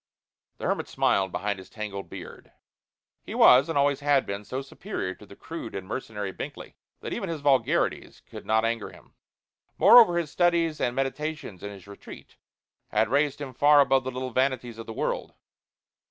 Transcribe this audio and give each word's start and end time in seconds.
The 0.57 0.65
hermit 0.65 0.87
smiled 0.87 1.31
behind 1.31 1.59
his 1.59 1.69
tangled 1.69 2.09
beard. 2.09 2.51
He 3.21 3.35
was 3.35 3.69
and 3.69 3.77
always 3.77 3.99
had 3.99 4.25
been 4.25 4.43
so 4.43 4.63
superior 4.63 5.13
to 5.13 5.27
the 5.27 5.35
crude 5.35 5.75
and 5.75 5.87
mercenary 5.87 6.33
Binkley 6.33 6.73
that 7.01 7.13
even 7.13 7.29
his 7.29 7.41
vulgarities 7.41 8.19
could 8.25 8.43
not 8.43 8.65
anger 8.65 8.89
him. 8.89 9.13
Moreover, 9.77 10.17
his 10.17 10.31
studies 10.31 10.81
and 10.81 10.95
meditations 10.95 11.61
in 11.61 11.69
his 11.69 11.85
retreat 11.85 12.37
had 12.87 13.09
raised 13.09 13.39
him 13.39 13.53
far 13.53 13.79
above 13.79 14.03
the 14.03 14.09
little 14.09 14.31
vanities 14.31 14.79
of 14.79 14.87
the 14.87 14.91
world. 14.93 15.35